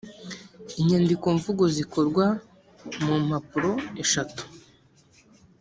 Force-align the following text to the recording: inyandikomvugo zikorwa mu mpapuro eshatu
inyandikomvugo 0.79 1.63
zikorwa 1.75 2.25
mu 3.05 3.15
mpapuro 3.25 3.71
eshatu 4.03 4.43